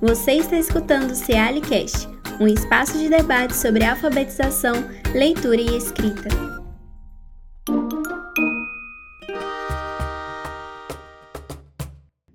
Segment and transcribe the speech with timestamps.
[0.00, 2.08] Você está escutando o Cealicast,
[2.40, 4.72] um espaço de debate sobre alfabetização,
[5.14, 6.30] leitura e escrita.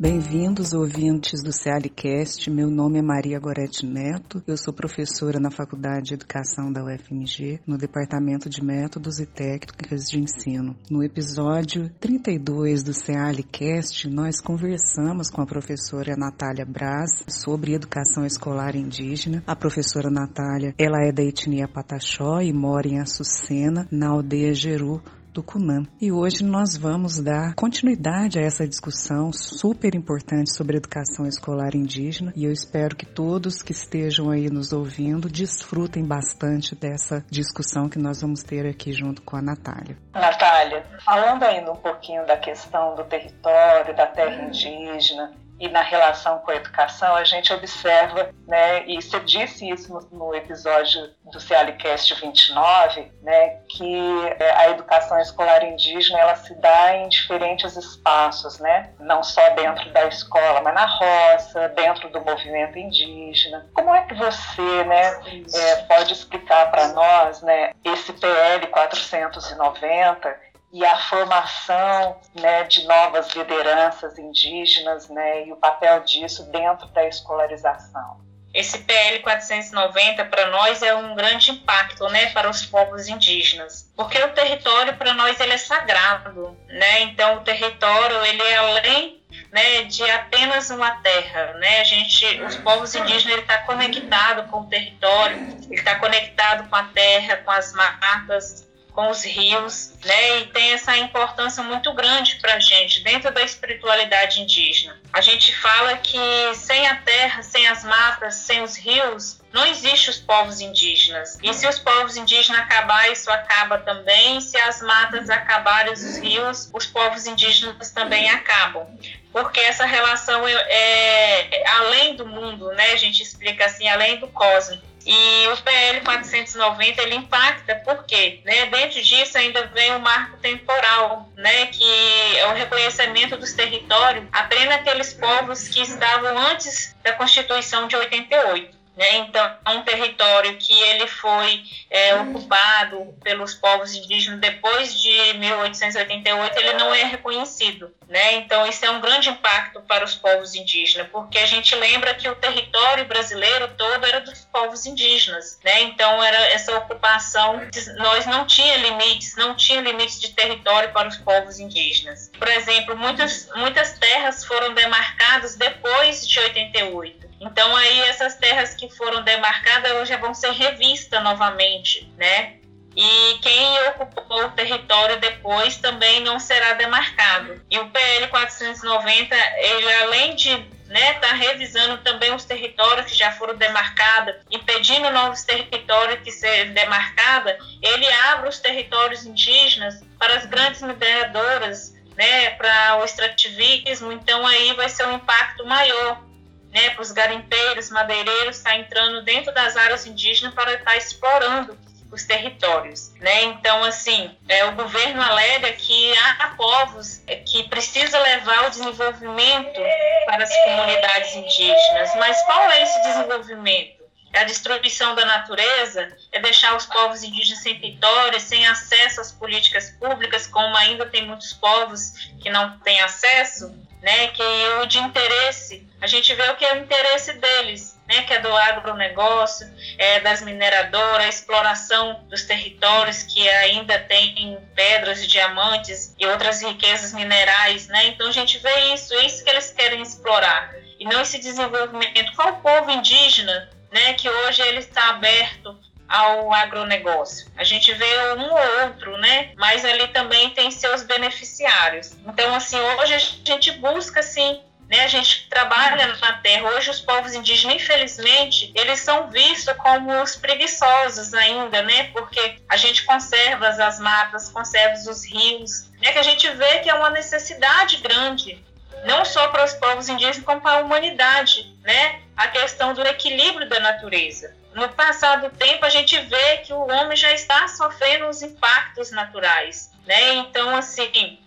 [0.07, 2.51] Bem-vindos, ouvintes do CEALICast.
[2.51, 4.39] Meu nome é Maria Gorete Neto.
[4.45, 10.03] Eu sou professora na Faculdade de Educação da UFMG, no Departamento de Métodos e Técnicas
[10.03, 10.75] de Ensino.
[10.91, 18.75] No episódio 32 do CEALICast, nós conversamos com a professora Natália Braz sobre educação escolar
[18.75, 19.41] indígena.
[19.47, 25.01] A professora Natália, ela é da etnia Pataxó e mora em Açucena, na aldeia Jeru,
[25.35, 25.85] do CUNAM.
[25.99, 32.31] E hoje nós vamos dar continuidade a essa discussão super importante sobre educação escolar indígena
[32.37, 37.99] e eu espero que todos que estejam aí nos ouvindo desfrutem bastante dessa discussão que
[37.99, 39.97] nós vamos ter aqui junto com a Natália.
[40.13, 46.39] Natália, falando ainda um pouquinho da questão do território, da terra indígena, e na relação
[46.39, 51.39] com a educação, a gente observa, né, e você disse isso no, no episódio do
[51.39, 58.59] Cialicast 29, né, que é, a educação escolar indígena ela se dá em diferentes espaços,
[58.59, 63.65] né, não só dentro da escola, mas na roça, dentro do movimento indígena.
[63.73, 65.19] Como é que você, né,
[65.53, 70.45] é, pode explicar para nós, né, esse PL 490
[70.75, 77.07] e a formação né, de novas lideranças indígenas né, e o papel disso dentro da
[77.07, 78.19] escolarização.
[78.53, 84.21] Esse PL 490 para nós é um grande impacto, né, para os povos indígenas, porque
[84.21, 87.03] o território para nós ele é sagrado, né?
[87.03, 91.79] Então o território ele é além né, de apenas uma terra, né?
[91.79, 96.75] A gente, os povos indígenas ele está conectado com o território, ele está conectado com
[96.75, 98.65] a terra, com as matas,
[98.95, 100.39] com os rios, né?
[100.39, 104.97] E tem essa importância muito grande para a gente dentro da espiritualidade indígena.
[105.11, 106.17] A gente fala que
[106.55, 111.37] sem a terra, sem as matas, sem os rios, não existe os povos indígenas.
[111.43, 114.39] E se os povos indígenas acabar, isso acaba também.
[114.39, 118.87] Se as matas acabarem, os rios, os povos indígenas também acabam.
[119.31, 122.91] Porque essa relação é, é além do mundo, né?
[122.91, 124.79] A gente explica assim, além do cosmos.
[125.05, 131.29] E o PL 490 ele impacta porque, né, dentro disso ainda vem o marco temporal,
[131.35, 137.87] né, que é o reconhecimento dos territórios apenas aqueles povos que estavam antes da Constituição
[137.87, 138.75] de 88.
[138.95, 139.17] Né?
[139.17, 146.57] Então, é um território que ele foi é, ocupado pelos povos indígenas depois de 1888,
[146.57, 147.93] ele não é reconhecido.
[148.07, 148.35] Né?
[148.35, 152.29] Então, isso é um grande impacto para os povos indígenas, porque a gente lembra que
[152.29, 155.59] o território brasileiro todo era dos povos indígenas.
[155.63, 155.81] Né?
[155.83, 157.61] Então, era essa ocupação,
[157.97, 162.31] nós não tinha limites, não tinha limites de território para os povos indígenas.
[162.37, 167.25] Por exemplo, muitas, muitas terras foram demarcadas depois de 88.
[167.41, 172.57] Então aí essas terras que foram demarcadas hoje vão ser revistas novamente, né?
[172.95, 177.61] E quem ocupou o território depois também não será demarcado.
[177.69, 183.31] E o PL 490, ele além de né, tá revisando também os territórios que já
[183.31, 190.45] foram demarcados, impedindo novos territórios que sejam demarcados, ele abre os territórios indígenas para as
[190.45, 196.23] grandes mineradoras, né, para o extrativismo, então aí vai ser um impacto maior
[196.71, 201.84] né, para os garimpeiros, madeireiros, está entrando dentro das áreas indígenas para estar tá explorando
[202.15, 203.43] os territórios, né?
[203.43, 209.79] Então, assim, é, o governo alega que há povos que precisa levar o desenvolvimento
[210.25, 214.05] para as comunidades indígenas, mas qual é esse desenvolvimento?
[214.33, 219.91] A destruição da natureza, é deixar os povos indígenas sem território, sem acesso às políticas
[219.91, 222.11] públicas, como ainda tem muitos povos
[222.41, 224.27] que não têm acesso, né?
[224.29, 224.43] Que
[224.81, 228.39] o de interesse a gente vê o que é o interesse deles, né, que é
[228.39, 229.67] do agronegócio,
[229.97, 237.13] é das mineradoras, a exploração dos territórios que ainda tem pedras diamantes e outras riquezas
[237.13, 238.07] minerais, né?
[238.07, 240.73] Então a gente vê isso, é isso que eles querem explorar.
[240.99, 242.35] E não esse desenvolvimento.
[242.35, 245.77] Qual o povo indígena, né, que hoje ele está aberto
[246.07, 247.47] ao agronegócio.
[247.57, 249.51] A gente vê um ou outro, né?
[249.57, 252.15] Mas ali também tem seus beneficiários.
[252.25, 255.03] Então, assim, hoje a gente busca, assim, né?
[255.03, 256.69] A gente trabalha na terra.
[256.71, 262.05] Hoje os povos indígenas, infelizmente, eles são vistos como os preguiçosos ainda, né?
[262.13, 266.11] Porque a gente conserva as matas, conserva os rios, né?
[266.11, 268.63] Que a gente vê que é uma necessidade grande,
[269.05, 272.21] não só para os povos indígenas, como para a humanidade, né?
[272.37, 274.55] A questão do equilíbrio da natureza.
[274.73, 279.09] No passar do tempo, a gente vê que o homem já está sofrendo os impactos
[279.09, 280.33] naturais, né?
[280.33, 281.39] Então, assim,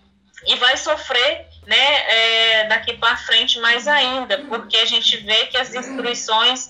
[0.47, 5.57] e vai sofrer né, é, daqui para frente mais ainda, porque a gente vê que
[5.57, 6.69] as destruições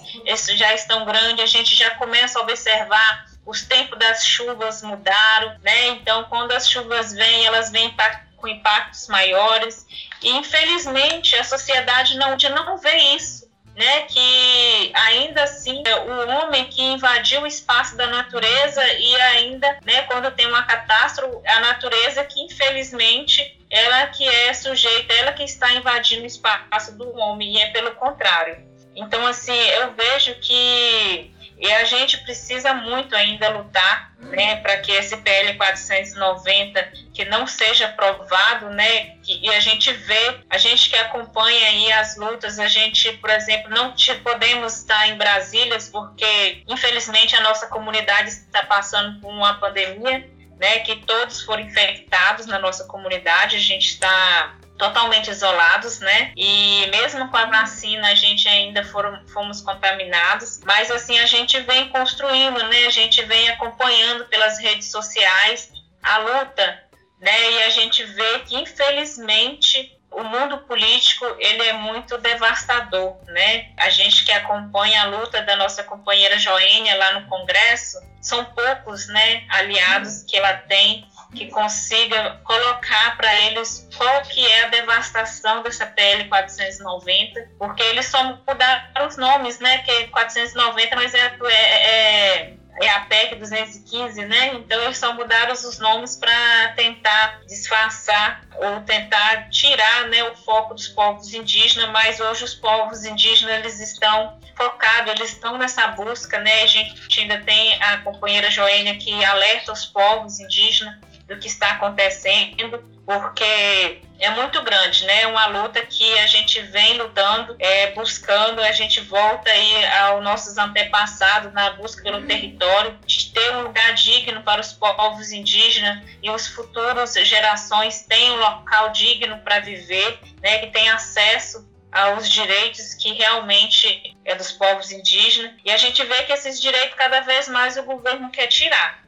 [0.55, 5.87] já estão grandes, a gente já começa a observar os tempos das chuvas mudaram, né?
[5.87, 7.95] Então, quando as chuvas vêm, elas vêm
[8.37, 9.87] com impactos maiores.
[10.21, 13.49] E, infelizmente, a sociedade não, não vê isso
[13.79, 20.01] né, que ainda assim o homem que invadiu o espaço da natureza e ainda, né,
[20.01, 25.71] quando tem uma catástrofe, a natureza que infelizmente ela que é sujeita, ela que está
[25.73, 28.57] invadindo o espaço do homem e é pelo contrário.
[28.95, 31.31] Então assim, eu vejo que
[31.73, 37.87] a gente precisa muito ainda lutar né, para que esse PL 490 que não seja
[37.87, 42.67] aprovado, né, que, e a gente vê, a gente que acompanha aí as lutas, a
[42.67, 48.63] gente, por exemplo, não te, podemos estar em Brasília porque infelizmente a nossa comunidade está
[48.63, 54.55] passando por uma pandemia, né, que todos foram infectados na nossa comunidade, a gente está
[54.77, 56.31] totalmente isolados, né?
[56.35, 61.59] E mesmo com a vacina a gente ainda foram, fomos contaminados, mas assim a gente
[61.61, 62.85] vem construindo, né?
[62.85, 65.69] A gente vem acompanhando pelas redes sociais
[66.01, 66.83] a luta,
[67.19, 67.51] né?
[67.51, 73.69] E a gente vê que infelizmente o mundo político ele é muito devastador, né?
[73.77, 79.07] A gente que acompanha a luta da nossa companheira Joênia lá no Congresso, são poucos,
[79.07, 85.61] né, aliados que ela tem que consiga colocar para eles qual que é a devastação
[85.61, 89.77] dessa PL 490, porque eles só mudaram os nomes, né?
[89.79, 94.53] Que é 490, mas é, é, é é a PEC 215, né?
[94.53, 100.73] Então eles só mudaram os nomes para tentar disfarçar ou tentar tirar, né, o foco
[100.73, 106.39] dos povos indígenas, mas hoje os povos indígenas eles estão focados, eles estão nessa busca,
[106.39, 106.63] né?
[106.63, 110.95] A gente ainda tem a companheira Joênia que alerta os povos indígenas
[111.29, 115.27] do que está acontecendo, porque é muito grande, né?
[115.27, 120.57] Uma luta que a gente vem lutando, é, buscando, a gente volta aí aos nossos
[120.57, 126.29] antepassados na busca pelo território, de ter um lugar digno para os povos indígenas e
[126.31, 130.57] os futuros gerações tenham um local digno para viver, né?
[130.57, 135.53] Que tenham acesso aos direitos que realmente é dos povos indígenas.
[135.63, 138.98] E a gente vê que esses direitos cada vez mais o governo quer tirar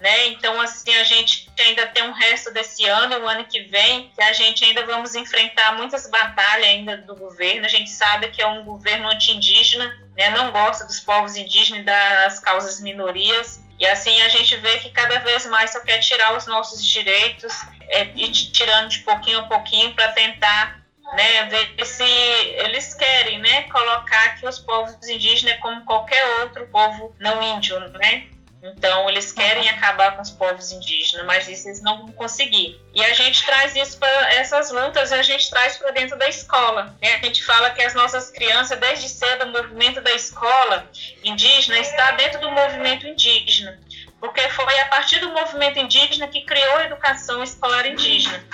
[0.00, 0.28] né?
[0.28, 4.22] Então, assim, a gente ainda tem um resto desse ano o ano que vem, que
[4.22, 7.66] a gente ainda vamos enfrentar muitas batalhas ainda do governo.
[7.66, 9.86] A gente sabe que é um governo anti-indígena,
[10.16, 10.30] né?
[10.30, 13.60] Não gosta dos povos indígenas e das causas minorias.
[13.78, 17.52] E assim a gente vê que cada vez mais só quer tirar os nossos direitos
[17.88, 20.78] é, e tirando de pouquinho a pouquinho para tentar
[21.14, 27.14] né, ver se eles querem né, colocar que os povos indígenas como qualquer outro povo
[27.18, 28.26] não índio, né?
[28.62, 32.80] Então, eles querem acabar com os povos indígenas, mas isso eles não vão conseguir.
[32.92, 36.96] E a gente traz isso para essas lutas, a gente traz para dentro da escola.
[37.00, 37.14] Né?
[37.14, 40.90] A gente fala que as nossas crianças, desde cedo, o movimento da escola
[41.22, 43.78] indígena está dentro do movimento indígena.
[44.20, 48.44] Porque foi a partir do movimento indígena que criou a educação escolar indígena.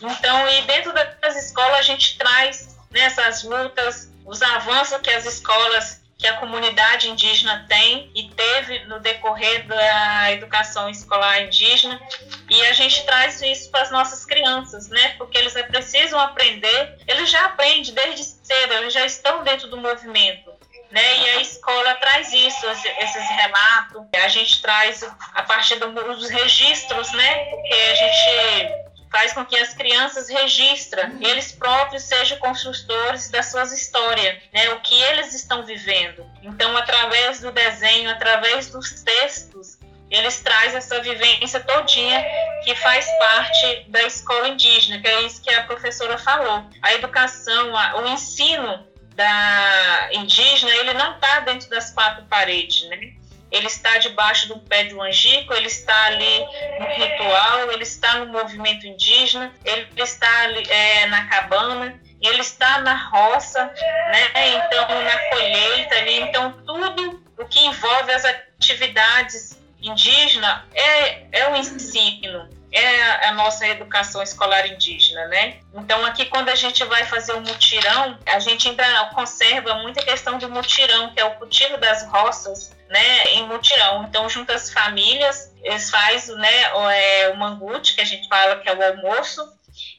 [0.00, 6.01] Então, e dentro das escolas, a gente traz nessas lutas os avanços que as escolas
[6.22, 12.00] que a comunidade indígena tem e teve no decorrer da educação escolar indígena
[12.48, 15.16] e a gente traz isso para as nossas crianças, né?
[15.18, 20.52] Porque eles precisam aprender, eles já aprendem desde cedo, eles já estão dentro do movimento.
[20.92, 21.18] Né?
[21.18, 24.06] E a escola traz isso, esses relatos.
[24.12, 25.02] A gente traz
[25.34, 27.46] a partir dos registros, né?
[27.46, 33.70] Porque a gente faz com que as crianças registrem, eles próprios sejam construtores das suas
[33.70, 34.70] histórias, né?
[34.70, 36.26] O que eles estão vivendo.
[36.42, 39.78] Então, através do desenho, através dos textos,
[40.10, 42.24] eles trazem essa vivência todinha
[42.64, 46.64] que faz parte da escola indígena, que é isso que a professora falou.
[46.80, 53.12] A educação, o ensino da indígena, ele não está dentro das quatro paredes, né?
[53.52, 56.40] Ele está debaixo do pé de um angico, ele está ali
[56.80, 62.80] no ritual, ele está no movimento indígena, ele está ali, é, na cabana, ele está
[62.80, 64.56] na roça, né?
[64.56, 71.56] Então na colheita ali, então tudo o que envolve as atividades indígenas é, é o
[71.56, 75.58] ensino é a nossa educação escolar indígena, né?
[75.74, 80.38] Então aqui quando a gente vai fazer o mutirão, a gente ainda conserva muita questão
[80.38, 84.04] do mutirão, que é o cultivo das roças, né, em mutirão.
[84.04, 88.60] Então junta as famílias, eles fazem, né, o, é, o mangute, que a gente fala
[88.60, 89.42] que é o almoço,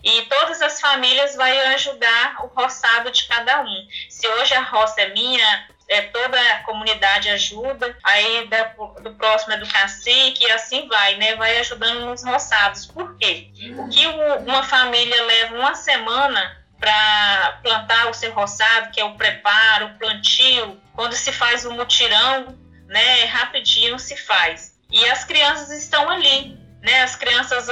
[0.03, 3.87] e todas as famílias vai ajudar o roçado de cada um.
[4.07, 8.65] Se hoje a roça é minha, é, toda a comunidade ajuda, aí da,
[9.01, 11.35] do próximo é do cacique, e assim vai, né?
[11.35, 12.85] Vai ajudando nos roçados.
[12.85, 13.49] Por quê?
[13.75, 14.05] O que
[14.45, 19.97] uma família leva uma semana para plantar o seu roçado, que é o preparo, o
[19.97, 24.73] plantio, quando se faz o mutirão, né, rapidinho se faz.
[24.91, 27.01] E as crianças estão ali, né?
[27.01, 27.67] As crianças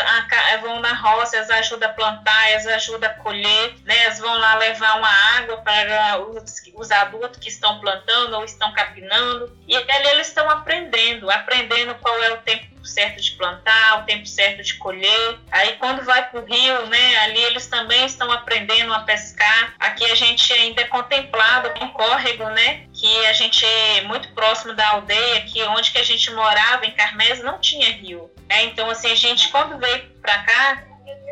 [0.62, 4.06] vão na roça, elas ajudam a plantar, elas ajudam a colher, né?
[4.06, 8.72] Elas vão lá levar uma água para os, os adultos que estão plantando ou estão
[8.74, 9.56] capinando.
[9.68, 14.26] E ali eles estão aprendendo, aprendendo qual é o tempo certo de plantar, o tempo
[14.26, 15.40] certo de colher.
[15.52, 19.76] Aí quando vai para o rio, né, ali eles também estão aprendendo a pescar.
[19.80, 24.76] Aqui a gente ainda é contemplado um córrego, né, que a gente é muito próximo
[24.76, 28.30] da aldeia, que onde que a gente morava em Carmes não tinha rio.
[28.48, 30.84] É, então assim a gente quando veio para cá,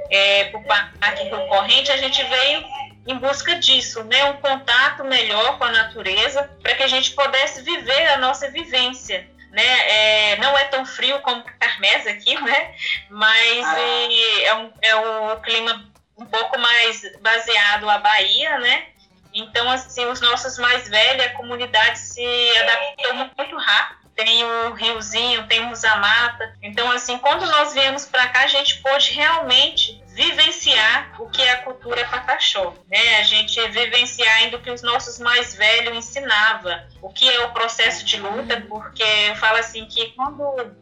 [0.10, 2.66] é, para o Parque Rio Corrente, a gente veio
[3.06, 7.62] em busca disso, né, um contato melhor com a natureza, para que a gente pudesse
[7.62, 9.90] viver a nossa vivência né?
[9.90, 12.76] É, não é tão frio como Carmes aqui, né?
[13.10, 18.90] Mas é, é, um, é um clima um pouco mais baseado à Bahia, né?
[19.34, 22.26] Então, assim, os nossos mais velhos, a comunidade se
[22.60, 24.00] adaptou muito rápido.
[24.16, 26.54] Tem o riozinho, temos a mata.
[26.62, 31.52] Então, assim, quando nós viemos para cá, a gente pôde realmente vivenciar o que é
[31.52, 33.20] a cultura pataxó, né?
[33.20, 37.54] A gente vivenciar ainda o que os nossos mais velhos ensinava, o que é o
[37.54, 40.76] processo de luta, porque eu falo assim que quando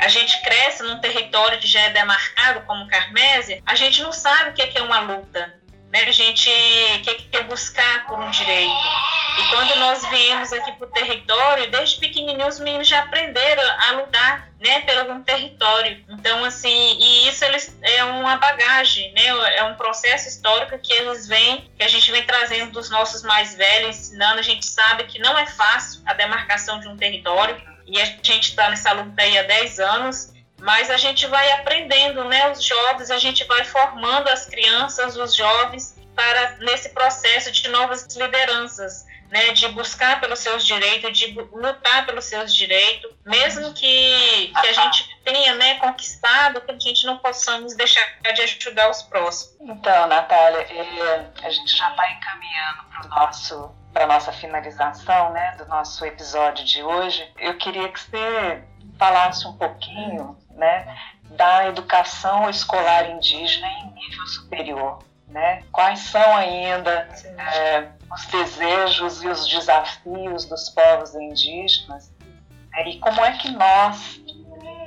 [0.00, 4.50] a gente cresce num território que já é demarcado como Carmésia, a gente não sabe
[4.50, 5.54] o que é, é uma luta,
[5.92, 6.04] né?
[6.04, 6.50] A gente
[7.30, 8.72] quer buscar por um direito.
[9.38, 13.92] E quando nós viemos aqui para o território, desde pequenininhos os meninos já aprenderam a
[13.92, 16.02] lutar né, pelo um território.
[16.08, 19.26] Então, assim, e isso eles, é uma bagagem, né?
[19.56, 23.54] É um processo histórico que eles vêm, que a gente vem trazendo dos nossos mais
[23.54, 24.38] velhos, ensinando.
[24.38, 27.60] A gente sabe que não é fácil a demarcação de um território.
[27.86, 30.31] E a gente está nessa luta aí há 10 anos
[30.62, 35.34] mas a gente vai aprendendo, né, os jovens, a gente vai formando as crianças, os
[35.34, 42.06] jovens para nesse processo de novas lideranças, né, de buscar pelos seus direitos, de lutar
[42.06, 47.18] pelos seus direitos, mesmo que, que a gente tenha né, conquistado, que a gente não
[47.18, 49.56] possamos deixar de ajudar os próximos.
[49.60, 50.64] Então, Natália,
[51.42, 56.64] a gente já está encaminhando para o nosso para nossa finalização, né, do nosso episódio
[56.64, 57.30] de hoje.
[57.38, 58.64] Eu queria que você
[58.98, 60.96] falasse um pouquinho né,
[61.30, 64.98] da educação escolar indígena em nível superior.
[65.28, 65.62] Né?
[65.72, 67.08] Quais são ainda
[67.38, 72.12] é, os desejos e os desafios dos povos indígenas?
[72.70, 72.88] Né?
[72.88, 74.21] E como é que nós,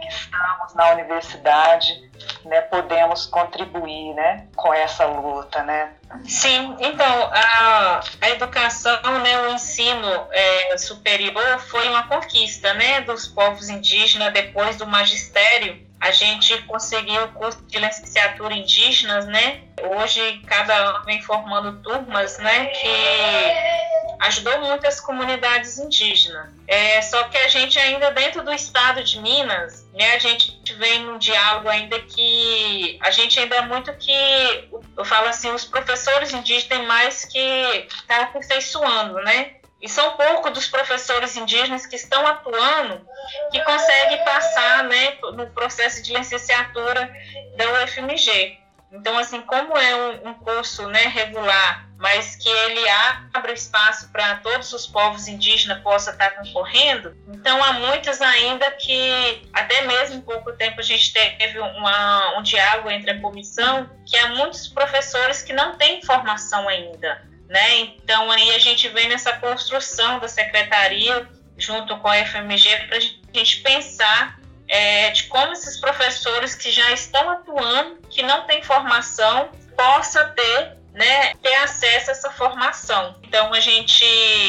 [0.05, 2.09] que estamos na universidade,
[2.45, 5.63] né, podemos contribuir né, com essa luta?
[5.63, 5.93] Né?
[6.27, 13.27] Sim, então, a, a educação, né, o ensino é, superior foi uma conquista né, dos
[13.27, 19.61] povos indígenas depois do magistério a gente conseguiu o curso de licenciatura indígenas, né?
[19.97, 22.67] Hoje cada ano vem formando turmas, né?
[22.67, 22.87] Que
[24.19, 26.53] ajudou muito as comunidades indígenas.
[26.67, 30.13] É, só que a gente ainda dentro do estado de Minas, né?
[30.13, 35.27] A gente vem num diálogo ainda que a gente ainda é muito que eu falo
[35.27, 39.55] assim, os professores indígenas têm mais que estar tá aperfeiçoando, né?
[39.85, 43.07] E são poucos dos professores indígenas que estão atuando
[43.51, 47.07] que conseguem passar né, no processo de licenciatura
[47.55, 48.57] da UFMG.
[48.91, 52.81] Então, assim, como é um, um curso né, regular, mas que ele
[53.31, 59.47] abre espaço para todos os povos indígenas possam estar concorrendo, então há muitos ainda que,
[59.53, 64.29] até mesmo pouco tempo, a gente teve uma, um diálogo entre a comissão, que há
[64.29, 67.79] muitos professores que não têm formação ainda né?
[67.79, 72.99] Então aí a gente vem nessa construção da secretaria junto com a FMG para a
[72.99, 79.49] gente pensar é, de como esses professores que já estão atuando, que não têm formação,
[79.75, 83.15] possa ter né, ter acesso a essa formação.
[83.23, 84.05] Então a gente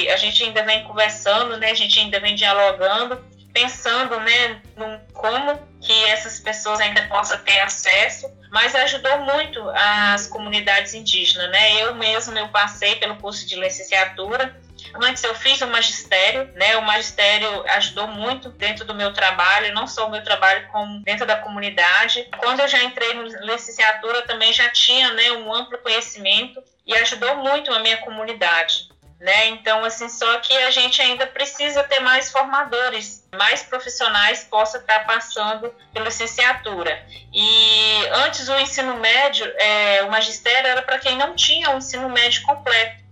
[0.08, 3.22] a gente ainda vem conversando, né, a gente ainda vem dialogando,
[3.52, 10.26] pensando, né, no como que essas pessoas ainda possam ter acesso mas ajudou muito as
[10.26, 11.82] comunidades indígenas, né?
[11.82, 14.56] Eu mesmo eu passei pelo curso de licenciatura.
[14.94, 16.76] Antes eu fiz o magistério, né?
[16.78, 21.26] O magistério ajudou muito dentro do meu trabalho, não só o meu trabalho, como dentro
[21.26, 22.26] da comunidade.
[22.38, 27.36] Quando eu já entrei na licenciatura, também já tinha, né, um amplo conhecimento e ajudou
[27.36, 28.88] muito a minha comunidade
[29.18, 29.48] né?
[29.48, 35.06] Então, assim, só que a gente ainda precisa ter mais formadores, mais profissionais possa estar
[35.06, 37.04] passando pela licenciatura.
[37.32, 42.08] E antes o ensino médio, é, o magistério era para quem não tinha o ensino
[42.10, 43.04] médio completo.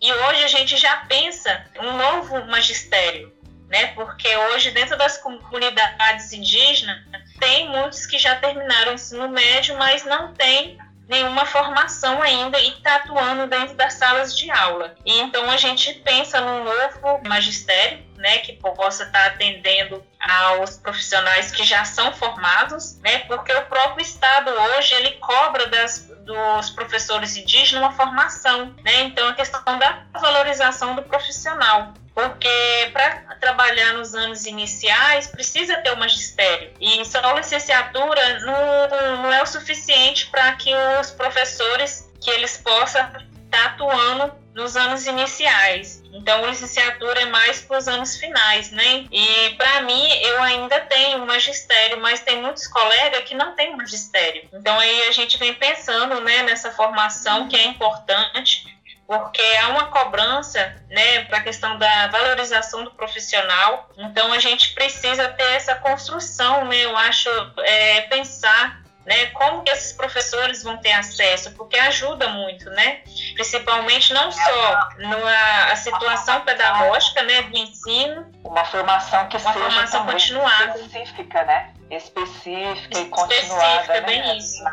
[0.00, 3.34] E hoje a gente já pensa um novo magistério,
[3.68, 3.88] né?
[3.88, 6.98] Porque hoje dentro das comunidades indígenas
[7.40, 12.70] tem muitos que já terminaram o ensino médio, mas não tem nenhuma formação ainda e
[12.70, 14.94] está atuando dentro das salas de aula.
[15.04, 20.78] E então a gente pensa num novo magistério, né, que possa estar tá atendendo aos
[20.78, 26.70] profissionais que já são formados, né, porque o próprio Estado hoje ele cobra das, dos
[26.70, 33.92] professores indígenas uma formação, né, então a questão da valorização do profissional porque para trabalhar
[33.92, 39.46] nos anos iniciais precisa ter o magistério e só a licenciatura não, não é o
[39.46, 43.20] suficiente para que os professores que eles possam estar
[43.50, 46.02] tá atuando nos anos iniciais.
[46.14, 49.04] Então, a licenciatura é mais para os anos finais, né?
[49.12, 54.48] E para mim, eu ainda tenho magistério, mas tem muitos colegas que não têm magistério.
[54.54, 58.74] Então, aí a gente vem pensando, né, nessa formação que é importante
[59.06, 63.88] porque há uma cobrança né, para a questão da valorização do profissional.
[63.96, 69.70] Então, a gente precisa ter essa construção, né, eu acho, é, pensar né, como que
[69.70, 73.02] esses professores vão ter acesso, porque ajuda muito, né?
[73.34, 80.06] Principalmente não só na situação pedagógica, né, do ensino, uma formação que uma seja formação
[80.06, 81.72] continuada, específica, né?
[81.90, 84.00] Específica, e continuada, específica, né?
[84.00, 84.64] bem isso.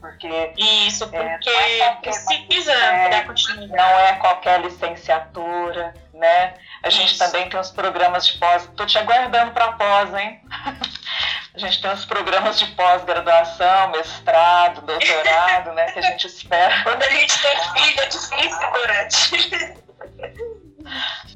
[0.00, 3.72] Porque isso, é, porque é precisa é, dar continuidade.
[3.72, 6.54] Não é qualquer licenciatura, né?
[6.82, 7.18] A gente Isso.
[7.18, 8.64] também tem os programas de pós.
[8.64, 10.40] Estou te aguardando para pós, hein?
[11.54, 15.90] A gente tem os programas de pós-graduação, mestrado, doutorado, né?
[15.90, 16.82] Que a gente espera.
[16.82, 19.76] Quando a gente tem filho, é difícil durante.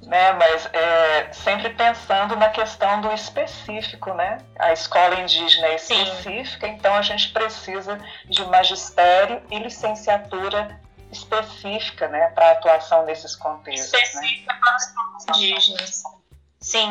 [0.03, 0.33] né?
[0.33, 4.39] Mas é, sempre pensando na questão do específico, né?
[4.59, 6.03] A escola indígena é Sim.
[6.03, 10.81] específica, então a gente precisa de magistério e licenciatura
[11.11, 14.03] específica, né, para atuação nesses contextos, né?
[14.03, 16.03] específica para os povos indígenas.
[16.61, 16.91] Sim,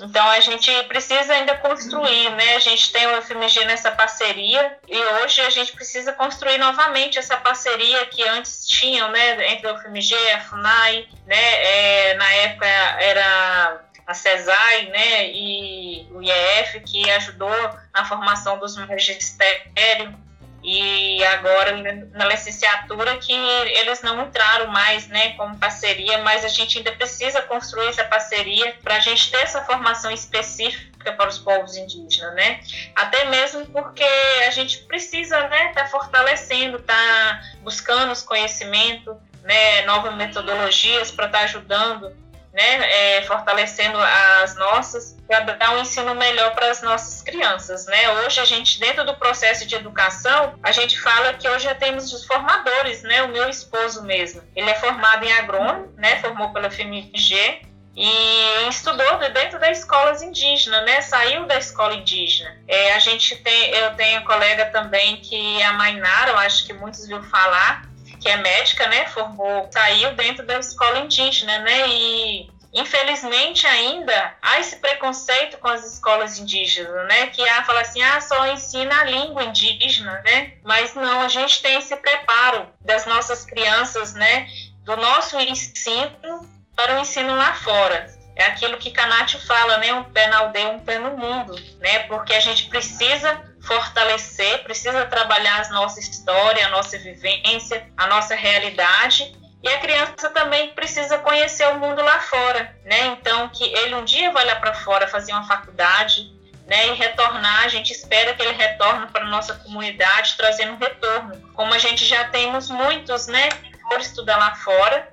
[0.00, 2.56] então a gente precisa ainda construir, né?
[2.56, 7.36] A gente tem o FMG nessa parceria e hoje a gente precisa construir novamente essa
[7.36, 9.52] parceria que antes tinham, né?
[9.52, 11.36] Entre o FMG, a FUNAI, né?
[11.36, 15.28] É, na época era a CESAI, né?
[15.30, 17.54] E o IEF que ajudou
[17.92, 20.14] na formação dos magistérios
[20.62, 21.72] e agora
[22.12, 27.42] na licenciatura que eles não entraram mais né, como parceria, mas a gente ainda precisa
[27.42, 32.60] construir essa parceria para a gente ter essa formação específica para os povos indígenas, né?
[32.94, 34.04] Até mesmo porque
[34.46, 41.40] a gente precisa né, estar fortalecendo, estar buscando os conhecimentos, né, novas metodologias para estar
[41.40, 42.21] ajudando
[42.52, 43.98] né, é, fortalecendo
[44.42, 48.10] as nossas, para dar um ensino melhor para as nossas crianças, né?
[48.20, 52.12] Hoje a gente, dentro do processo de educação, a gente fala que hoje já temos
[52.12, 53.22] os formadores, né?
[53.22, 56.16] O meu esposo mesmo, ele é formado em agrônomo, né?
[56.20, 57.62] Formou pela FMG,
[57.94, 61.00] e estudou dentro das escolas indígenas, né?
[61.02, 62.56] Saiu da escola indígena.
[62.66, 66.72] É, a gente tem, eu tenho colega também que é a Mainara, eu acho que
[66.72, 67.86] muitos viram falar,
[68.22, 69.06] que é médica, né?
[69.08, 71.88] Formou, saiu dentro da escola indígena, né?
[71.88, 77.26] E infelizmente ainda há esse preconceito com as escolas indígenas, né?
[77.26, 80.54] Que a fala assim, ah, só ensina a língua indígena, né?
[80.62, 84.46] Mas não, a gente tem esse preparo das nossas crianças, né?
[84.84, 88.06] Do nosso ensino para o ensino lá fora.
[88.34, 89.92] É aquilo que Canati fala, né?
[89.92, 92.00] Um pé na aldeia, um pé no mundo, né?
[92.04, 98.34] Porque a gente precisa fortalecer, precisa trabalhar a nossa história, a nossa vivência, a nossa
[98.34, 99.36] realidade.
[99.62, 103.06] E a criança também precisa conhecer o mundo lá fora, né?
[103.18, 106.32] Então, que ele um dia vai lá para fora fazer uma faculdade,
[106.66, 106.88] né?
[106.88, 111.52] E retornar, a gente espera que ele retorne para nossa comunidade, trazendo um retorno.
[111.54, 113.48] Como a gente já temos muitos, né?
[113.50, 115.12] Que estudar lá fora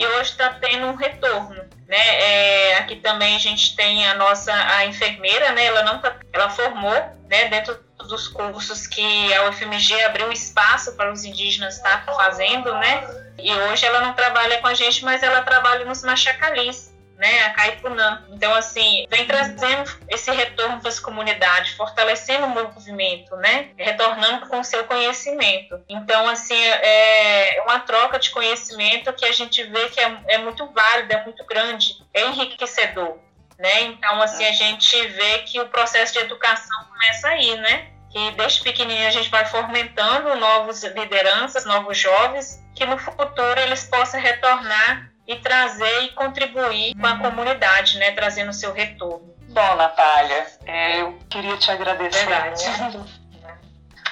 [0.00, 1.98] e hoje está tendo um retorno, né?
[1.98, 5.66] É, aqui também a gente tem a nossa a enfermeira, né?
[5.66, 6.94] Ela não tá, ela formou,
[7.28, 7.48] né?
[7.48, 13.08] Dentro dos cursos que a UFMG abriu espaço para os indígenas estar fazendo, né?
[13.38, 17.44] E hoje ela não trabalha com a gente, mas ela trabalha nos machacalis, né?
[17.44, 18.24] A Caipunã.
[18.30, 23.70] Então, assim, vem trazendo esse retorno para as comunidades, fortalecendo o movimento, né?
[23.76, 25.80] Retornando com o seu conhecimento.
[25.88, 30.66] Então, assim, é uma troca de conhecimento que a gente vê que é, é muito
[30.72, 33.18] válida, é muito grande, é enriquecedor.
[33.60, 33.82] Né?
[33.82, 37.90] Então, assim, a gente vê que o processo de educação começa aí, né?
[38.10, 43.84] Que desde pequenininho a gente vai fomentando novas lideranças, novos jovens, que no futuro eles
[43.84, 48.12] possam retornar e trazer e contribuir com a comunidade, né?
[48.12, 49.30] Trazendo o seu retorno.
[49.50, 52.64] Bom, Natália, é, eu queria te agradecer Verdade.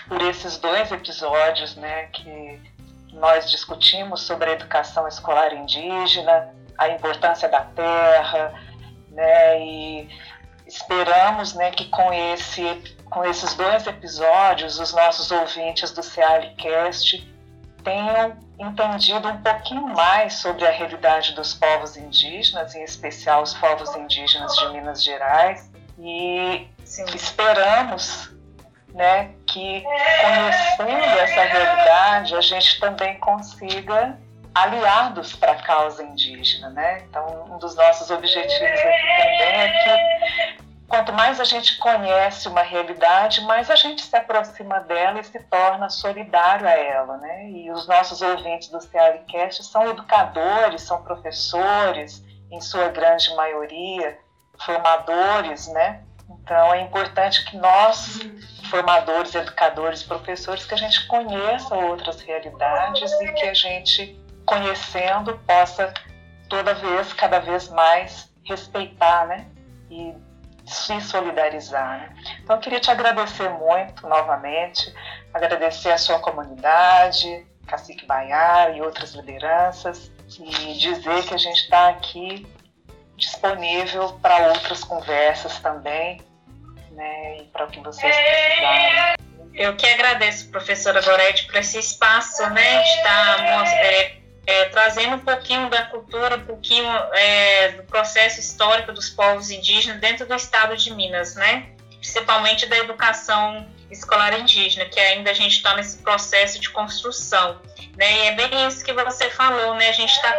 [0.09, 2.61] por esses dois episódios, né, que
[3.13, 8.68] nós discutimos sobre a educação escolar indígena, a importância da terra,
[9.19, 9.61] né?
[9.61, 10.09] E
[10.67, 12.63] esperamos, né, que com esse
[13.11, 17.27] com esses dois episódios, os nossos ouvintes do Cealicast
[17.83, 23.95] tenham entendido um pouquinho mais sobre a realidade dos povos indígenas, em especial os povos
[23.97, 27.07] indígenas de Minas Gerais, e Sim.
[27.15, 28.31] esperamos
[28.93, 29.83] né, que
[30.21, 34.19] conhecendo essa realidade a gente também consiga
[34.63, 37.05] aliados para a causa indígena, né?
[37.09, 42.63] Então, um dos nossos objetivos aqui também é que quanto mais a gente conhece uma
[42.63, 47.51] realidade, mais a gente se aproxima dela e se torna solidário a ela, né?
[47.51, 54.19] E os nossos ouvintes do CLCast são educadores, são professores, em sua grande maioria,
[54.59, 56.03] formadores, né?
[56.29, 58.21] Então é importante que nós,
[58.71, 64.19] formadores, educadores, professores, que a gente conheça outras realidades e que a gente,
[64.49, 65.93] conhecendo, possa
[66.49, 69.47] toda vez, cada vez mais respeitar, né?
[69.91, 70.15] E
[70.67, 71.99] se solidarizar.
[71.99, 72.17] Né?
[72.43, 74.93] Então, eu queria te agradecer muito novamente,
[75.33, 81.89] agradecer a sua comunidade, Cacique Baiar e outras lideranças, e dizer que a gente está
[81.89, 82.47] aqui
[83.17, 86.21] disponível para outras conversas também,
[86.93, 89.17] né, e para o que vocês precisarem.
[89.55, 94.18] Eu que agradeço, professora Goretti, por esse espaço, né, de estar é,
[94.49, 100.01] é, trazendo um pouquinho da cultura, um pouquinho é, do processo histórico dos povos indígenas
[100.01, 101.69] dentro do estado de Minas, né?
[102.01, 107.61] Principalmente da educação escolar indígena, que ainda a gente está nesse processo de construção,
[107.95, 108.11] né?
[108.11, 109.91] E é bem isso que você falou, né?
[109.91, 110.31] A gente está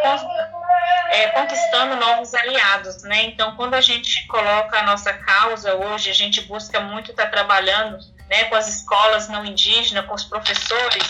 [1.12, 3.26] é, conquistando novos aliados, né?
[3.26, 7.30] Então, quando a gente coloca a nossa causa hoje, a gente busca muito estar tá
[7.30, 11.04] trabalhando, né, com as escolas não indígenas, com os professores,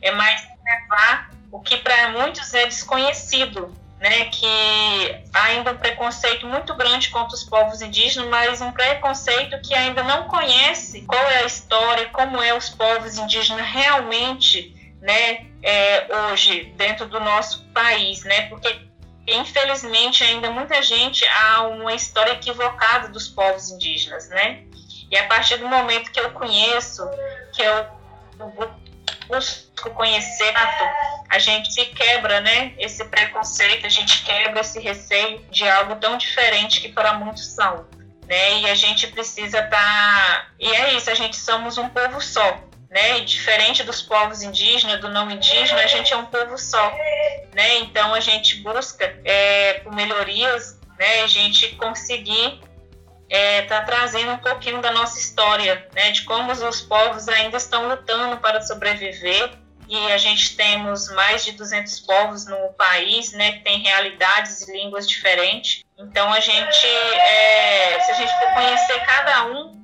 [0.00, 6.74] é mais levar o que para muitos é desconhecido, né, que ainda um preconceito muito
[6.74, 11.44] grande contra os povos indígenas, mas um preconceito que ainda não conhece qual é a
[11.44, 18.48] história, como é os povos indígenas realmente, né, é, hoje dentro do nosso país, né,
[18.48, 18.88] porque
[19.28, 24.64] infelizmente ainda muita gente há uma história equivocada dos povos indígenas, né,
[25.10, 27.08] e a partir do momento que eu conheço,
[27.52, 27.86] que eu
[29.32, 30.52] busco conhecer,
[31.30, 36.82] a gente quebra, né, esse preconceito, a gente quebra esse receio de algo tão diferente
[36.82, 37.86] que para muitos são,
[38.26, 38.60] né?
[38.60, 40.46] E a gente precisa estar tá...
[40.60, 43.20] e é isso, a gente somos um povo só, né?
[43.20, 46.92] E diferente dos povos indígenas, do não indígena, a gente é um povo só,
[47.54, 47.78] né?
[47.78, 51.22] Então a gente busca é, melhorias, né?
[51.22, 52.60] A gente conseguir
[53.32, 57.56] está é, tá trazendo um pouquinho da nossa história, né, de como os povos ainda
[57.56, 59.50] estão lutando para sobreviver.
[59.88, 64.72] E a gente temos mais de 200 povos no país, né, que tem realidades e
[64.72, 65.82] línguas diferentes.
[65.98, 69.82] Então a gente, é, se a gente for conhecer cada um,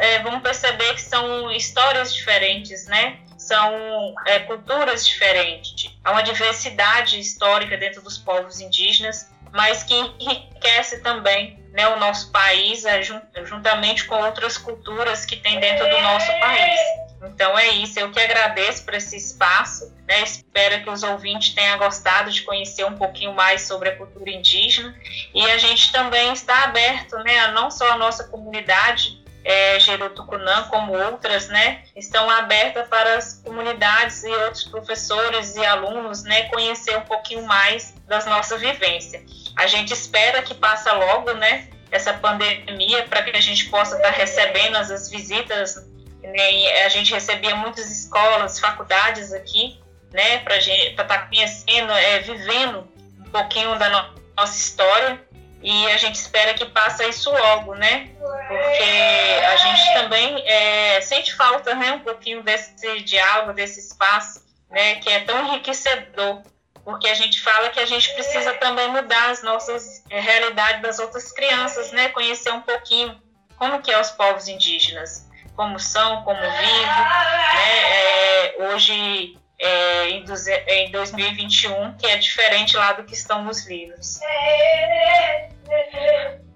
[0.00, 3.18] é, vamos perceber que são histórias diferentes, né?
[3.38, 5.96] São é, culturas diferentes.
[6.02, 12.32] Há uma diversidade histórica dentro dos povos indígenas, mas que enriquece também né, o nosso
[12.32, 13.02] país é,
[13.44, 16.80] juntamente com outras culturas que tem dentro do nosso país.
[17.22, 20.22] Então é isso, eu que agradeço por esse espaço, né?
[20.22, 24.94] espero que os ouvintes tenham gostado de conhecer um pouquinho mais sobre a cultura indígena
[25.34, 30.92] e a gente também está aberto, né, não só a nossa comunidade é, Gerutucunã, como
[30.92, 37.02] outras, né, estão abertas para as comunidades e outros professores e alunos, né, conhecer um
[37.02, 39.45] pouquinho mais das nossas vivências.
[39.56, 44.12] A gente espera que passe logo, né, essa pandemia, para que a gente possa estar
[44.12, 45.76] tá recebendo as, as visitas.
[46.22, 49.80] Né, a gente recebia muitas escolas, faculdades aqui,
[50.12, 52.86] né, para estar tá conhecendo, é, vivendo
[53.20, 55.24] um pouquinho da no nossa história.
[55.62, 58.10] E a gente espera que passe isso logo, né?
[58.20, 64.96] Porque a gente também é, sente falta, né, um pouquinho desse diálogo, desse espaço, né,
[64.96, 66.42] que é tão enriquecedor
[66.86, 71.00] porque a gente fala que a gente precisa também mudar as nossas é, realidades das
[71.00, 72.10] outras crianças, né?
[72.10, 73.20] Conhecer um pouquinho
[73.58, 78.54] como que é os povos indígenas, como são, como vivem, né?
[78.54, 80.24] É, hoje é, em,
[80.68, 84.20] em 2021, que é diferente lá do que estão nos livros.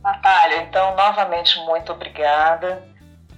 [0.00, 2.80] Natália, então novamente muito obrigada.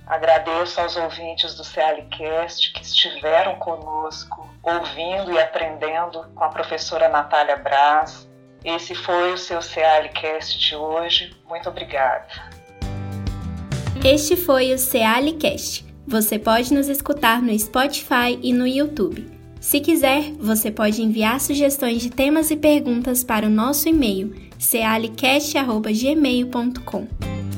[0.06, 7.56] Agradeço aos ouvintes do CLCast que estiveram conosco, ouvindo e aprendendo com a professora Natália
[7.56, 8.28] Braz.
[8.64, 11.34] Esse foi o seu CLCast de hoje.
[11.48, 12.28] Muito obrigada.
[14.04, 15.84] Este foi o CLCast.
[16.06, 19.30] Você pode nos escutar no Spotify e no YouTube.
[19.60, 27.51] Se quiser, você pode enviar sugestões de temas e perguntas para o nosso e-mail cealicast.gmail.com.